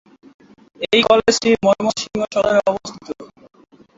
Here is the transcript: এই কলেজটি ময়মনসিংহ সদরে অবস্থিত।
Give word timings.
এই 0.87 1.01
কলেজটি 1.07 1.49
ময়মনসিংহ 1.63 2.21
সদরে 2.33 2.59
অবস্থিত। 2.63 3.07